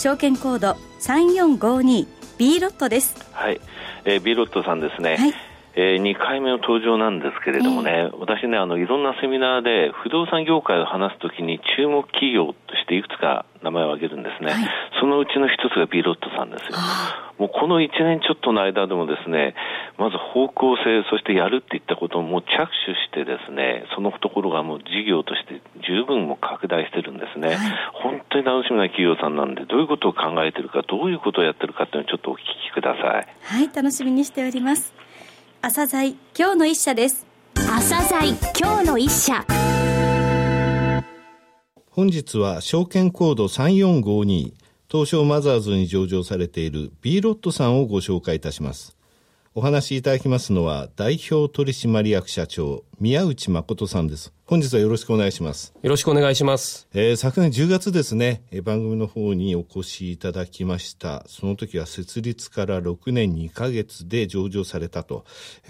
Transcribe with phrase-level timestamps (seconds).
[0.00, 3.14] 証券コード 3452B ロットです。
[3.32, 3.60] はい、
[4.06, 14.52] えー、B ロットさんですね、はいえー、2回目の登場なんですけれどもね、えー、私ね、あの、いろんなセミナーで不動産業界を話すときに注目企業としていくつか名前を挙げるんですね。
[14.52, 14.70] はい、
[15.00, 16.78] そのうちの一つがビロットさんですよ。
[17.38, 19.54] もうこの1年ちょっとの間でもですね、
[19.96, 27.48] まず方向性、そしてやるっていったことをもう着手してですね、そのところがもう事業として十分も拡大してるんですね。
[27.48, 27.56] はい、
[27.94, 33.26] 本当に楽しみな企業さんなんで、どういうことを考えてるか、どういうことをやってるかっていうのをちょっとお聞きください。
[33.42, 34.94] はい、楽しみにしております。
[35.62, 37.26] 朝鮮今日の一社です。
[37.54, 39.44] 朝鮮今日の一社。
[41.90, 44.54] 本日は証券コード3452
[44.90, 48.96] 東証マザーズに上場されている B ロットさんをご紹介いたします。
[49.54, 54.32] お話しいただきますのは、代表取締役社長、宮内誠さんです。
[54.50, 55.72] 本日はよろしくお願いします。
[55.80, 56.88] よろしくお願いします。
[56.92, 61.22] えー、昨年10月ですね、番組の方にお越しいただきました。
[61.28, 65.24] その時は設立から6年2ヶ月で上場されたと。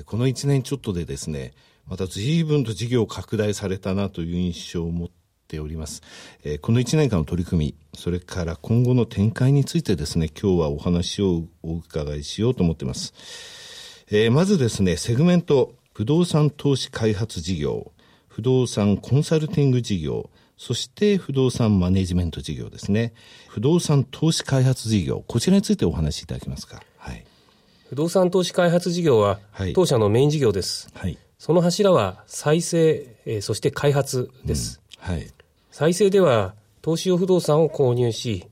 [0.06, 1.52] この1年ちょっとでですね、
[1.88, 5.08] また随分と事業拡大されたなという印象を持っ
[5.46, 6.00] ております。
[6.42, 13.12] えー、この1年間の取り組み、それから今後の展開についてですね、今日はお話をお伺いしようと思っています。
[14.10, 17.92] えー、まずですね、セグメント、不動産投資開発事業、
[18.40, 23.12] 不動産コンサルティング事業、そして不動産マネジメント事業ですね。
[23.48, 26.82] 不動産投資開発事業、こちらについてお話しいただけますか？
[26.96, 27.22] はい。
[27.90, 29.40] 不動産投資開発事業は、
[29.74, 30.88] 当社のメイン事業です。
[30.94, 31.18] はい。
[31.38, 35.30] その柱は再生、えー、そして開発です、うん、はい。
[35.70, 38.46] 再生では、投資用不動産を購入し、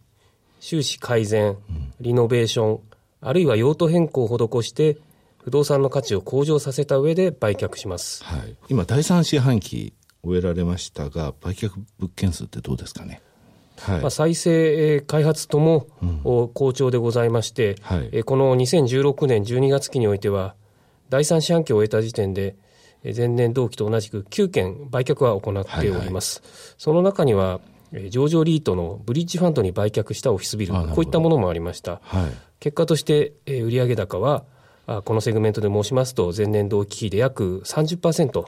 [0.61, 1.57] 収支改善、
[1.99, 2.81] リノベーション、
[3.23, 4.99] あるいは用途変更を施して
[5.49, 8.23] 不動産の価値を向上させた上で売却します。
[8.23, 8.55] はい。
[8.69, 13.23] 今、第三四半期終えられましたが、売却物件数ってどうですかね？
[13.79, 15.87] はい、まあ、再生開発とも、
[16.53, 20.55] 好調でございまして、はい、この2016年12月期においては、
[21.09, 22.55] 第三四半期を終えた時点で、
[23.03, 26.43] 前年同期と同じく9件売却は行っております。
[26.43, 27.63] はいはい、その中には、
[28.11, 32.03] 上場リートのブリッジファンドに売却したオフィスビル、こういったものもありました。
[32.03, 34.45] はい、結果として、売上高は
[35.05, 38.45] このセグメントで申しますと、前年同期比で約30%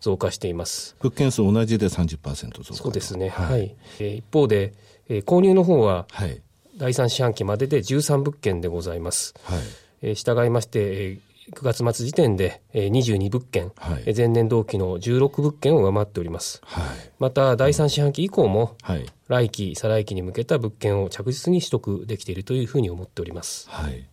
[0.00, 0.94] 増加しています。
[1.00, 3.30] 物件数同じで30%増加そうですね。
[3.30, 3.50] はい。
[3.50, 4.74] はい、えー、一方で、
[5.08, 6.40] えー、購入の方は、はい、
[6.76, 9.34] 第3四半期までで13物件でございます。
[9.42, 9.58] はい。
[10.02, 16.60] えー、従いまして、えー、9月末時点で22物件、はい、前年同期の16物件を上回っております。
[16.64, 16.84] はい、
[17.18, 23.68] また、第3四半期以降も、はい、来期、再来期に向けた物件を着実に取得できているというふうに思っております。
[23.68, 24.11] はい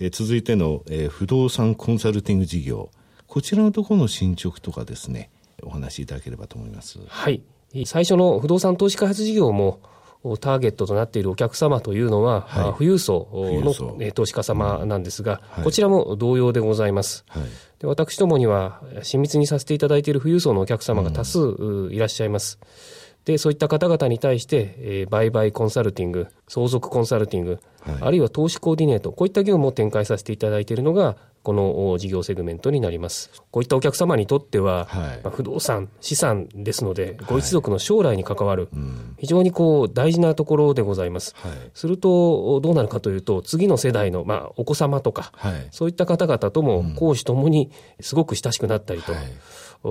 [0.00, 2.90] えー、続いての、えー、不動産コンサルティング事業、
[3.26, 5.30] こちらのところの進捗とかですね、
[5.62, 6.98] お話しいただければと思います。
[7.06, 7.42] はい。
[7.84, 9.80] 最初の不動産投資開発事業も、
[10.40, 17.24] ターゲットとなっているお客様というのは、はい、富裕層の投資家様なんですが、うんはい、こちらも同様でございます。
[17.28, 17.42] はい、
[17.78, 21.38] で私どもには、親密にさせていただいている富裕層のお客様が多数
[21.90, 22.58] いらっしゃいます。
[22.60, 33.30] うんで、そういった方々に対して、えー、売買コンサルティング、相続コンサルティング、はい、あるいは投資コーディネート、こういった業務を展開させていただいているのが、この事業セグメントになります。
[33.50, 38.68] こういったお客様にとっては、はい、まあ、不動産、資産ですので、ご一族の将来に関わる、
[39.18, 41.34] 非常にこう大事なところでございます。
[41.36, 45.32] はい、すると、どうなるかというと、次の世代の、まあ、お子様とか、
[45.70, 47.70] そういった方々とも、講師ともに
[48.00, 49.14] すごく親しくなったりと、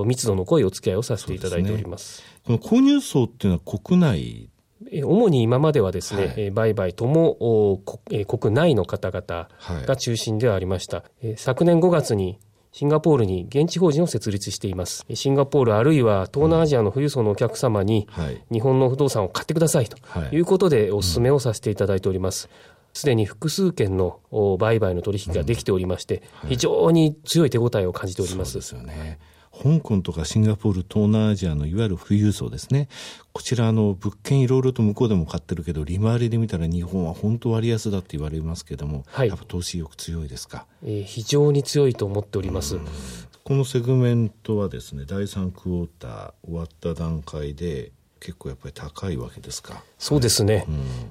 [0.06, 2.24] 密度の濃いお付き合いをさせていただいております。
[2.46, 4.50] この購入層っていうのは国内
[5.04, 7.82] 主に今まではですね、はい、売買とも
[8.28, 9.50] 国内の方々
[9.86, 10.98] が中心ではありました。
[10.98, 12.40] はい、昨年5月に
[12.72, 15.06] シンガポールに現地法人を設立しています。
[15.14, 18.08] シンガポールあるいは東南アジアの富裕層のお客様に、
[18.52, 19.98] 日本の不動産を買ってくださいと
[20.32, 22.48] いうことでお勧めをさせていただいております。
[22.94, 24.20] すでに複数件の
[24.60, 28.52] 売買の取引ができておりまして、非常に強い手応えを感じております。
[28.52, 29.20] そうですよね。
[29.62, 32.88] 香港とかシンガポール、東南アジアのいわゆる富裕層ですね。
[33.34, 42.80] こちらの物件いろいろと向こうでも買ってるけど、利回りで見たら日本は本当割安だって言われますけども、はい、やっぱ投資意欲強いですか、えー、非常に強いと思っております。
[43.44, 49.84] このセグメントはですね、第3クォーター終わった段階で、結構やっぱり高いわけですか。
[49.98, 50.66] そうですね。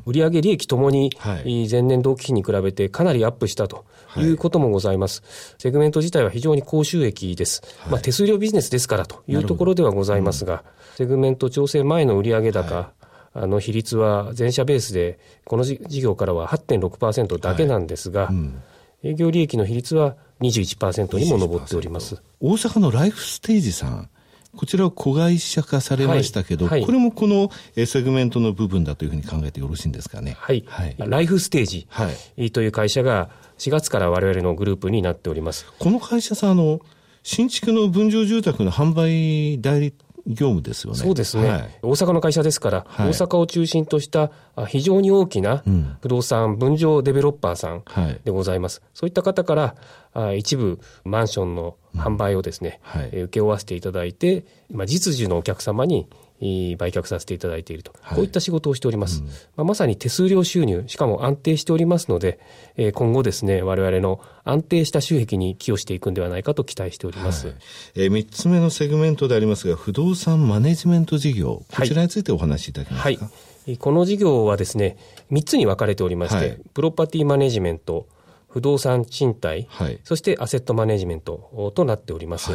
[0.06, 3.84] うん、売上利益ともに、前年同期比に比べてかなりアップしたと
[4.16, 5.22] いうこともございます。
[5.22, 7.62] はい、セグメント自体は非常に高収益です。
[7.80, 10.60] はい、まあ手数料ビジネスですからというところではございますが、うん、
[10.96, 12.98] セグメント調整前の売上高、はい
[13.34, 18.62] あの比率は全社ベースで、この事業からは8.6%だけなんですが、はいうん、
[19.04, 22.20] 営業利益の比率は21%にも上っております。
[22.40, 24.10] 大阪のライフステージさん、
[24.58, 27.48] こちらを子会社化されましたけど、はいはい、これもこの
[27.86, 30.36] セグメントの部分だというふうに考えてよろしいんですかね？
[30.36, 30.64] はい。
[30.66, 35.64] はい、ライフステージという会社が4月から我々のグループになっております。
[35.78, 36.80] この会社さん、あの、
[37.22, 39.94] 新築の分譲住宅の販売代理
[40.28, 40.98] 業務ですよね。
[40.98, 41.48] そうですね。
[41.48, 44.30] はい、大阪の会社ですから、はい、大阪を中心とした
[44.66, 45.64] 非常に大きな
[46.02, 47.82] 不動産分譲デベロッパーさん
[48.24, 48.80] でございます。
[48.80, 49.74] はい、そういった方か
[50.14, 52.80] ら一部マンションの販売をですね、
[53.12, 56.06] うん、受け負わせていただいて、まあ、実需のお客様に
[56.40, 62.38] 売却させていただいていると、はい、こういった仕事をしております、うん、まあ、まさに手数料収入、しかも安定しておりますので、
[62.76, 67.48] えー、今後ですね、我々の安定した収益に寄与していくんではないかと期待しております。
[67.48, 67.56] はい、
[67.96, 73.24] えー、3つ目のセグメントでありますが、不動産マネジメント事業、こちらについてお話しいただけますか？
[73.66, 74.96] はい、この事業はですね、
[75.32, 78.06] 3つに分かれておりまして、プロパティマネジメント、
[78.48, 79.68] 不動産賃貸、
[80.04, 82.52] そしてアセットマネジメントとなっております。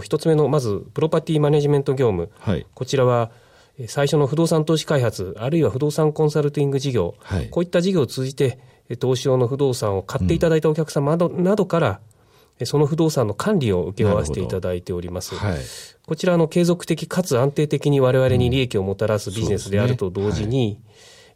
[0.00, 3.30] 一つ目のまずプロパティマネジメント業務、はい、こちらは
[3.88, 8.58] 最初の不動産投資開発、あるいは不動産コンサルティング事業、はい、こういった事業を通じて、
[8.98, 12.00] 投資用の不動産を買っていただいたお客様など,、などから、
[12.64, 15.34] その不動産の管理を請け負わせていただいております。
[15.34, 15.58] はい、
[16.06, 20.80] こちらの継続的かつ安定的に我々に利益をもたらすビジネスであると同時に、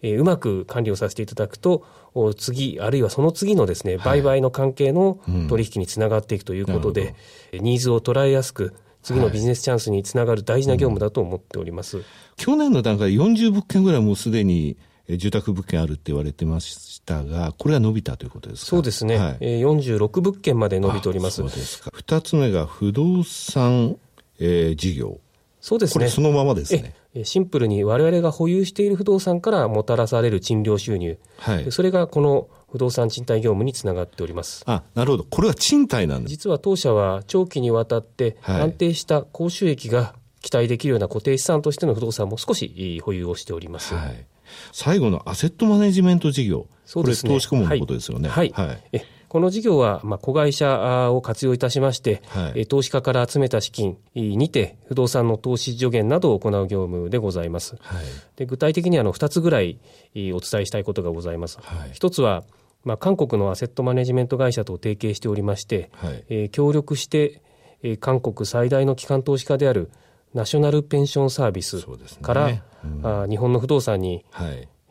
[0.03, 1.85] ううまく管理をさせていただくと、
[2.35, 5.19] 次、あるいはその次のですね、売買の関係の
[5.49, 7.15] 取引につながっていくということで、
[7.53, 11.99] うん、ニーズを捉えやすく、次のビジネスチャンスにつながる大事な業務だと思っております。
[11.99, 12.05] うん、
[12.37, 14.77] 去年の段階で40物件ぐらいもうすでに
[15.09, 18.67] 住宅物件あるって言われてましたが、これは伸びたということですか？
[18.67, 19.19] そうですね。
[19.19, 21.37] はい、えー、46物件まで伸びております。
[21.37, 21.93] そうですか。
[21.95, 23.97] 二つ目が不動産、
[24.41, 25.21] えー、事業。
[25.61, 26.05] そうですね。
[26.05, 26.95] これそのままですね。
[27.25, 31.19] シンプルに我々が保有している不動産からもたらされる賃料収入。
[31.39, 31.73] はい。
[31.73, 34.63] それがこの不動産賃貸業務につながっております。
[34.67, 35.25] あ、なるほど。
[35.25, 43.95] これは賃貸なんです実は当社は長期にわたって安定した高収益が期待できるような固定資産としての不動産も少し保有をしております。
[43.95, 44.27] はい。
[44.73, 46.67] 最後のアセットマネジメント事業。
[46.85, 47.31] そうですね。
[47.31, 48.29] これ投資顧問のことですよね。
[48.29, 48.53] はい。
[48.55, 49.05] はい、え
[49.37, 57.77] この事業は、まあ、子会社を活用いたしまして、はい、投資家から集めた資金にて、不動産の投資助言などを行う業務でございます。
[57.83, 58.05] はい、
[58.37, 59.79] で具体的にはあの2つぐらい
[60.15, 61.59] お伝えしたいことがございます。
[61.61, 62.45] はい、1つは、
[62.83, 67.43] まあ、韓国のアセットマネジメント会社と提携しておりまして、はい、えー、協力して、
[67.83, 69.91] えー、韓国最大の機関投資家である
[70.33, 71.85] ナショナルペンションサービス
[72.23, 74.25] から、ねうん、あ日本の不動産に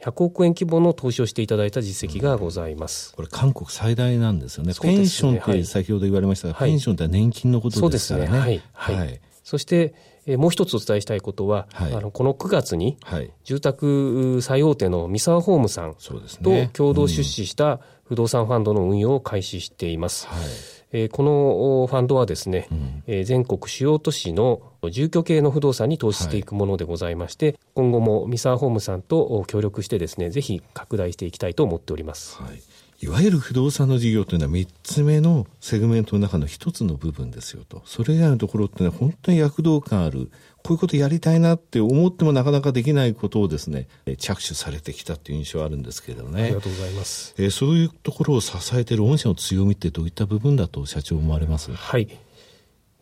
[0.05, 3.13] 100億円規模の投資をしていただいた実績がございます。
[3.15, 4.73] これ韓国最大なんですよね。
[4.79, 8.27] ペンションって先ほど言われましたが、はい、ペンションって年金のことですからね。
[8.29, 8.63] そうですね。
[8.73, 8.99] はい。
[8.99, 9.21] はい。
[9.43, 9.95] そして、
[10.27, 12.97] えもう一つお伝えしたいことは、はい、あのこの9月に、
[13.43, 20.27] 住宅最大手の三沢ホームさんと共同出資した不動産ファンドの運用を開始しています。
[20.27, 32.41] はいえー、このファンドはですね、うん、えー、全国主要都市の住居系の不動産に投資していくものでございまして、はい、今後も三沢ホームさんと協力してですね、ぜひ拡大していきたいと思っております。
[32.41, 32.61] はい
[33.05, 37.83] いわゆる不動産の事業というのは3つ目のセグメントの中の1つの部分ですよと。
[37.85, 40.31] それ以外のところっていうのは本当に躍動感ある
[40.63, 46.45] こういうことやりたいなって思ってもなかなかできないことをですね、着手されてきたっていう印象はあるんですけれどね。
[46.45, 47.35] ありがとうございます。
[47.37, 51.71] えー、そういうところを支えている御社の強みってどういった部分だと社長思われます？
[51.71, 52.07] はい。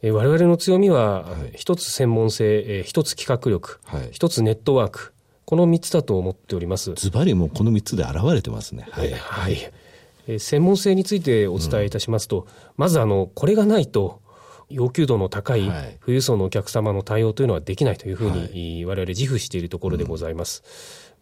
[0.02, 5.14] えー、我々の強みは、一つ専門性、えー、一つ企画力、はい、一つネットワーク、
[5.46, 6.94] この3つだと思っております。
[6.96, 8.86] ズバリもうこの3つで現れてますね。
[8.92, 9.12] はい。
[9.14, 9.72] はい。
[10.28, 14.22] えー、専門性についてお伝えいたしますと、うん、まずあの、これがないと、
[14.70, 15.62] 要求度の高い
[16.02, 20.64] 富裕層のお客様の対応というのはできないというふうに、我々自負しているところでございます。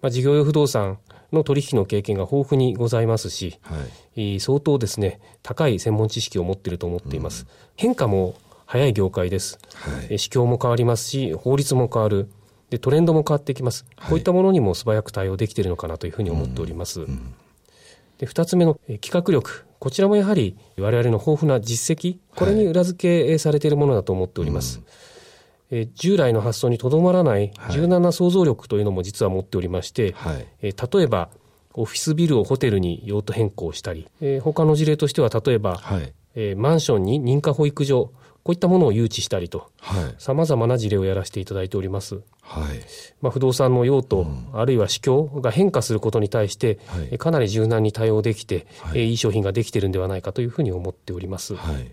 [0.02, 1.00] まあ、事業用不動産
[1.32, 3.76] の取引の経験が豊富にございますし、は
[4.16, 7.44] い、相当ですね、高い専門知識を持っていると思っています。
[7.44, 9.60] うん、変化も早い業界です。
[9.76, 12.30] はい、市況も変わりますし、法律も変わる。
[12.70, 13.86] で、トレンドも変わってきます。
[14.08, 17.02] こういったものにも素早く対応できているのかなというふうに思っております。
[17.02, 17.34] うんうん、
[18.22, 19.66] で、二つ目の企画力。
[19.80, 24.78] こちらもやはり我々の豊富な実績、これに裏付けされているものだと思っております。
[24.78, 31.30] はい、え従来の発想にとどまらない柔軟な想像力というのも実は持っておりまして、はい、え例えば、
[31.74, 38.12] オフィスビルをホテルに用途変更したり、え他の事例としては例えば、はい、えマンションに認可保育所、
[38.44, 39.70] こういったものを誘致したりと、
[40.18, 42.22] さまざまな事例をやらせていただいております。
[42.42, 42.80] はい。
[43.22, 51.56] まあ、不動産の用途、うん、あるいは市況が変化することに対して、はい、かなり柔軟に対応できて、はい、いい商品ができているんではないかというふうに思っております。
[51.56, 51.92] はい、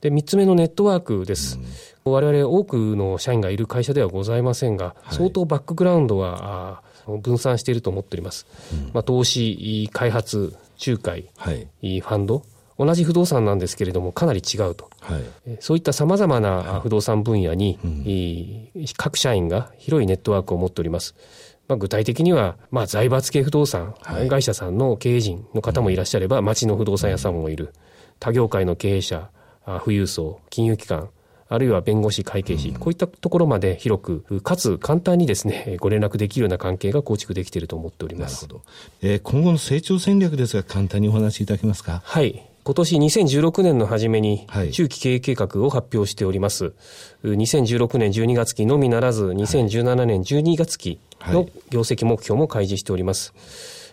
[0.00, 1.58] で3つ目のネットワークです、
[2.06, 6.82] うん、我々多くの社員がいる会社ではございませんが、相当バックグラウンドは
[7.20, 8.46] 分散していると思っております。
[8.72, 12.44] うん、まあ、投資、開発、仲介、ファンド、
[12.78, 14.88] 同じ不動産なんですけれども、かなり違うと。
[15.00, 21.14] はい、そういったさまざまな不動産分野に、はいうん、各社員が広いネットワークを持っております。
[21.66, 27.74] まあ、具体的には、まあ、財閥系不動産、はい、会社さんの経営陣の方もいらっしゃれば、町の不動産屋さんもいる。
[28.20, 29.28] 他業界の経営者、
[29.84, 31.10] 富裕層、金融機関、
[31.50, 38.42] あるいは弁護士、会計士、うん、こういったところまで広く、かつ簡単にですね、 ご連絡できるような関係が構築できていると思っております。
[38.46, 38.64] なるほど。
[39.02, 42.00] えー、今後の成長戦略ですが、簡単にお話しいただけますか？
[42.04, 42.47] はい。
[42.68, 46.64] 今年2016年の初めに中期経営計画を発表しております。
[46.64, 46.70] は
[47.24, 53.32] い、2016年12月期のみならず、2017年12月期の業績目標も開示しております。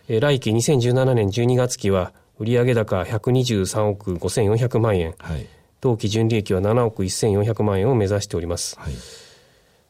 [0.09, 5.47] はい、来期2017年12月期は、売上高123億5400万円、はい、
[5.79, 8.77] 当期純利益は7億1400万円を目指しております。
[8.77, 8.93] はい、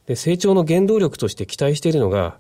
[0.06, 2.38] で成長の原動力として期待しているのが、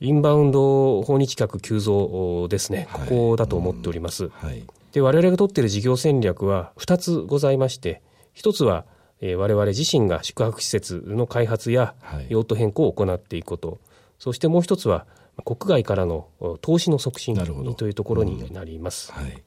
[0.00, 3.00] インバウンド訪日客急増ですね、こ
[3.32, 4.30] こだと思っております。
[4.30, 8.00] はいで、我々が取っている事業戦略は2つございまして、
[8.36, 8.86] 1つは、
[9.20, 11.94] えー、我々自身が宿泊施設の開発や
[12.28, 13.78] 用途変更を行っていくこと、はい、
[14.20, 15.06] そしてもう1つは、
[15.44, 16.28] 国外からの
[16.60, 17.34] 投資の促進
[17.74, 19.12] というところになります。
[19.16, 19.24] うん。
[19.24, 19.42] はい、で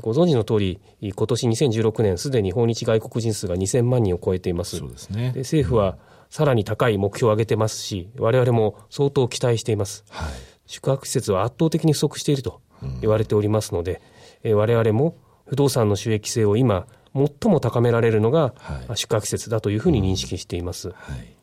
[0.00, 4.76] ご存知の通り、今年2016年、すでに訪日外国人数が2000万人を超えています。
[4.76, 5.98] そうですね、で政府は
[6.28, 10.04] さらに高い目標を上げてますし、我々も相当期待しています。
[10.10, 10.30] はい、
[10.66, 12.60] 宿泊施設は圧倒的に不足していると
[13.00, 14.00] 言われておりますので、
[14.42, 15.16] えー、我々も
[15.46, 20.88] 不動産の収益性を今、最も高められるのが、はい、宿泊施設だというふうに認識しています。
[20.88, 21.34] うんはい、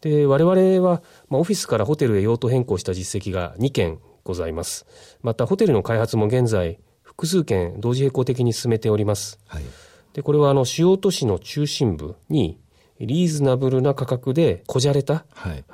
[0.00, 4.86] で我々は、まあ、オフィスからホテルへ用途変更した実績が2件ございます。
[5.22, 9.38] また、ホテルの開発も現在、複数件同時並行的に進めております。
[9.46, 9.64] はい、
[10.12, 12.58] でこれはあの主要都市の中心部に
[13.00, 15.24] リーズナブルな価格でこじゃれた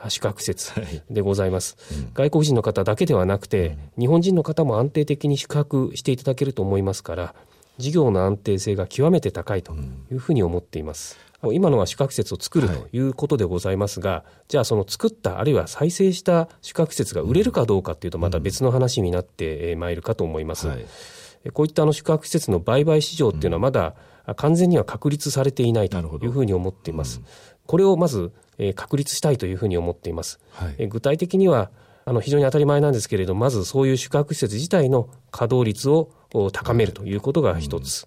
[0.08, 0.72] 宿泊施設
[1.10, 7.34] でございます、はいうん、外国人の方だけではなくて、うん、日本人の方も安定的に宿泊していただけると思いますから
[7.78, 9.74] 事業の安定性が極めて高いと
[10.10, 12.98] いうふうに思っています、うん、今のは宿泊施設を作るとい。
[12.98, 20.84] うことでございますが、はい、じゃあその作ったあるいは再生した宿泊施設が売れるかどうかというとまた別の話になってまいるかと思います、はい、
[21.52, 23.94] こういったあの宿泊施設の売買市場っていうのはまだ、
[24.36, 27.18] 完全には確立されていないというふうに思っています。
[27.18, 27.24] うん、
[27.66, 30.40] これをまず、えー、確立したいというふうに思っています。
[30.52, 31.70] はい、えー、具体的には
[32.04, 36.10] あの非常に当たり前なんですけれどまずそういう宿泊施設自体の稼働率を
[36.52, 38.06] 高めるということが一つ。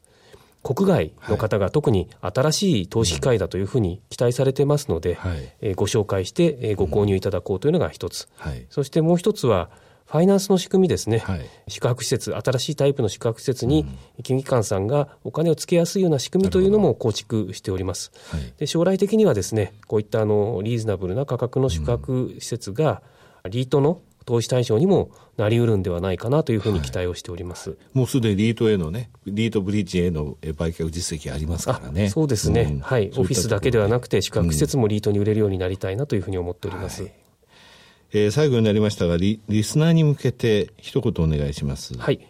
[0.66, 9.70] うん、国外の方が特に新しい投資機会だというふうに期待されてますので、はい、えー、ご紹介して、えー、ご購入いただこうというのが一つ、はい、そしてもう一つは、
[10.06, 13.86] ファイナンスの仕組みですね、はい、宿泊施設、新しいタイプの宿泊施設に、
[14.24, 18.12] 金融機関さんがお金をつけやすいような仕組みというのも構築しております。
[18.30, 23.02] はい、で将来的にはですね、こういったあのリーズナブルな価格の宿泊施設が、
[23.50, 32.10] リートの投資対象にもなりうるんではないかなというふうに期待をしております、はい、もうすでにリートへのね、リートブリッジへの売却実績ありますからね。
[32.10, 37.04] そうですね、うん、はい、オフィスだけではなくて、宿泊施設もリートに売れるようになりたいなというふうに思っております。
[37.04, 37.12] はい
[38.18, 41.98] えー、最後になりましたがリ、リスナーに向けて一言お願いします。
[41.98, 42.26] はい。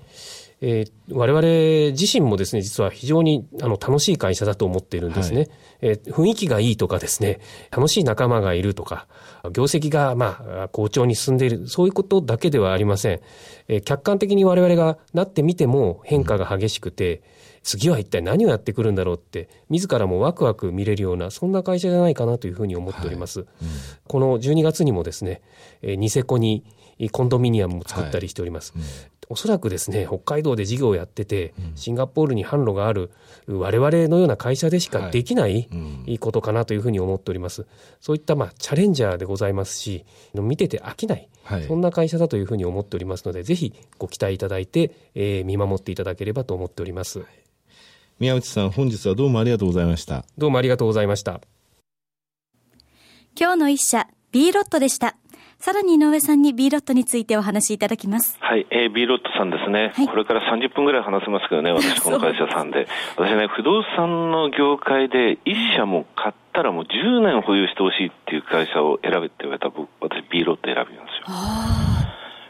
[0.60, 5.50] えー、我々自身もですね、実は非常にあの楽しい会社だと思っているんですね、はい、
[5.82, 7.40] えー、雰囲気がいいとかですね、
[7.70, 9.06] 楽しい仲間がいるとか、
[9.52, 13.20] 業績がまあ好調に進んでいる、そういうことだけではありません。
[13.68, 17.22] えー、客観的に我々がなってみても変化が激しくて、うん
[17.66, 23.40] 次は一体何をやってくるんだろうって、自らもワクワク見れるような、そんな会社じゃないかなというふうに思っております。
[23.40, 23.48] はい。
[23.64, 23.70] うん、
[24.08, 25.42] この12月にもですね、
[25.82, 26.64] ニセコに
[27.12, 28.72] コンドミニアムも作ったりしております。
[28.74, 28.84] はい。
[28.84, 28.90] うん。
[29.30, 33.10] おそらくですね、北海道で事業をやってて、シンガポールに販路がある
[33.48, 35.68] 我々のような会社でしかできない
[36.20, 37.66] ことかなというふうに思っております。
[38.00, 40.06] そういったまあチャレンジャーでございますし、
[40.36, 47.20] 見てて飽きない、はい、そんな会社だというふうに思っておりますので、ぜひご期待いただいて、えー、見守っていただければと思っております。
[47.20, 47.45] はい
[48.18, 50.24] 宮内さん、本日はどうもありがとうございました。
[50.38, 51.42] どうもありがとうございました。
[53.38, 55.18] 今日の一社、B ロットでした。
[55.58, 58.38] さらに井上さんに B ロットについてお話しいただきます。
[58.40, 62.88] はい、えー、B ロットさんですね、はい、これから30分ぐらい話せますけどね、 私この会社さんで。
[63.18, 69.70] 私ね、不動産の業界で1社も買ったらもう10年保有してほしいっていう会社を選べって言われた
[70.00, 71.95] 私 B ロット選びますよ。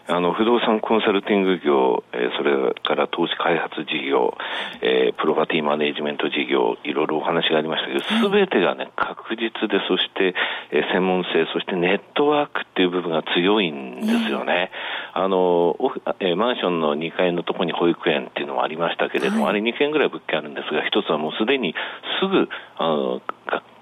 [0.07, 4.37] ああの不動産コンサルティング業、えー、それから投資開発事業、
[4.81, 10.35] えー、プロパティマネジメント事業、いろいろお話がありましたけど、すべてがね、確実で、そして、
[10.71, 14.71] えー、専門性、そしてネットワークっていう部分が強いんですよね。
[15.13, 15.75] あの、
[16.19, 21.73] えー、マンションの2階のところに保育園っていうのもありましたけれども、はい、あれ2軒ぐらい物件あるんですが、一つはもうすでに
[22.21, 22.47] すぐ、
[22.77, 23.21] あの、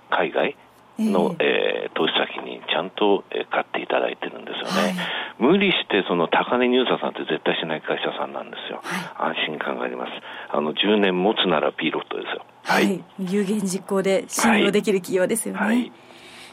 [0.10, 0.56] 海外、
[1.00, 4.94] の、えー、投資先にちゃんと、えー、買っていただいてるんですよね、はい、
[5.40, 10.12] 無理してその高値入社さんって絶対しない会社さんなんですよ、はい、安心感があります。
[10.50, 12.46] あの10年持つならピーロットですよ。
[12.64, 15.60] はい、はい、有言実行で信用できる企業ですよね。
[15.60, 15.92] はい、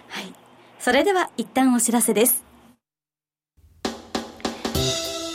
[0.09, 0.35] はい、
[0.79, 2.45] それでは一旦お知らせです。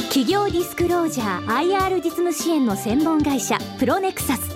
[0.10, 4.56] 企業ディスクロージャー IR 実務支援の専門会社プロネクサス。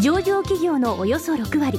[0.00, 1.78] 上場企業のおよそ6割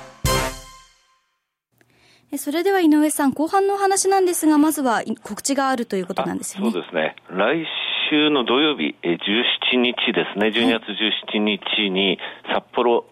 [2.37, 6.71] それでは井上さん、後半のお話なんですが、まずは告知があるということなんですよね。
[6.71, 7.15] そうですね。
[7.29, 7.67] 来
[8.09, 10.83] 週の土曜日、17日ですね、12月
[11.35, 12.19] 17日に
[12.53, 13.05] 札幌、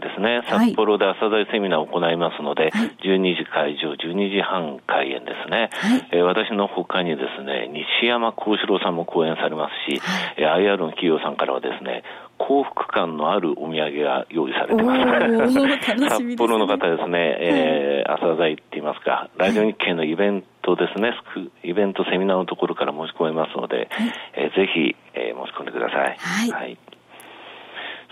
[0.00, 7.68] ですね、札幌で朝鮮セミナーを行いますので、はい、12時会場、12時半開演ですね、はい、えー、私のほかにですね、
[8.00, 12.02] 西山幸四郎さんも講演されますし、はい、IR の企業さんからはですね、
[12.38, 14.94] 幸福感のあるお土産が用意されてま
[15.48, 16.08] す。
[16.08, 21.14] 札幌の方ですね、えー、朝鮮って言いますか、ラジオ日経のイベントですね、
[21.62, 23.88] イベントセミナーのところから申し込めますので、はい、
[24.34, 26.16] えー、ぜひ、えー、申し込んでください。
[26.18, 26.78] はい、はい。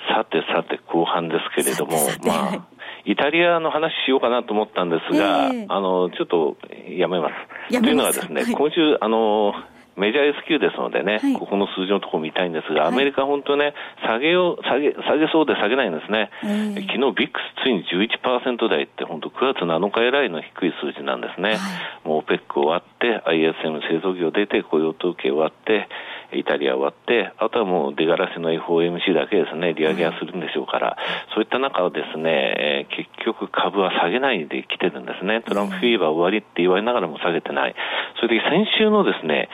[0.08, 1.92] さてさて後半ですけれども、
[2.26, 2.66] まあ、
[3.06, 6.56] イタリアの話しようかなと思ったんですが、えー、あの、ちょっと
[6.88, 7.30] やめま
[7.70, 7.80] す。
[7.80, 9.54] というのはですね、はい、今週、あの、
[9.96, 16.30] メジャー S q ですのでね、はい、ここの数字のところ見たいんですが、アメリカ本当ね、下げよう、下げ、下げそうで下げないんですね。
[16.42, 21.56] えー、昨日ビックスついに11%台って本当9月7日以来の低い数字なんですね。
[21.56, 21.56] は
[22.04, 25.88] い、もう OPEC 終わって、ISM 製造業出て、雇用統計終わって、
[26.38, 30.96] イタリア終わって、あとはもう出がらしの FOMC だけですね、利上げはするんでしょうから、
[31.34, 35.42] そういった中はですね、えー、結局株は下げないで来てるんですね。
[35.42, 37.74] トランプフィーバー終わりって言われながらも下げてない。
[38.20, 39.48] それで先週のですね、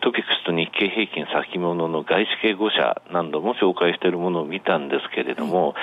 [0.00, 5.74] トピックスと日経平均先物の外資系5社何度も紹介しているものを見たんですけれども、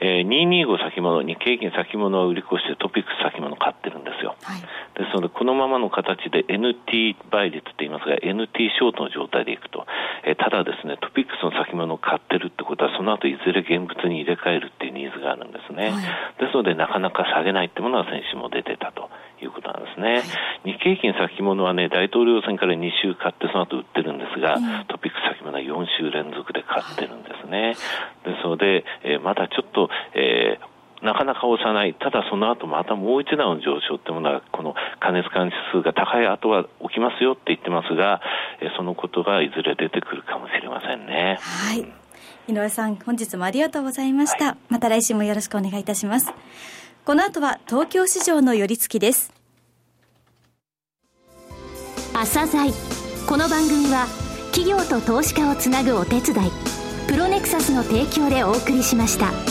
[0.00, 4.36] えー、225先物、日経平均先物は売り越してトピックス先物買ってるんですよ。
[4.42, 4.60] はい、
[4.94, 9.86] ですので、このままの形で NT 倍率って言いますが、NT ショートの状態でいくと、
[10.24, 15.90] えー、ただですね、トピックスの先物を買ってるってことは、その後いずれ現物に入れ替えるっていうニーズがあるんですね。
[15.90, 16.02] はい、
[16.40, 19.10] ですので、なかなか下げないってものは先週も出てたと。
[19.40, 24.58] いうことなんですね、はい、日経平均先物はね、大統領選から2週買って、その後売ってるんですが、
[24.88, 27.76] トピックス先物は4週連続で買ってるんですね。
[28.24, 38.20] ですので、えー、まだちょっと、えーなかなか押さない、ただその後またもう一段の上昇っていうものは、この加熱感指数が高い後は起きますよって言ってますが、
[38.57, 41.36] えそのことがいずれ出てくるかもしれませんね。
[41.40, 41.80] はい。
[42.46, 44.44] 井上さん、本日もありがとうございました。
[44.46, 46.32] はい、また来週もよろしくお願いいたします。
[47.04, 49.32] この後は東京市場の寄り付きです。
[52.14, 52.72] 朝鮮
[53.28, 54.06] この番組は
[54.52, 56.50] 企業と投資家をつなぐお手伝い
[57.06, 59.47] プロネクサスの提供でお送りしました。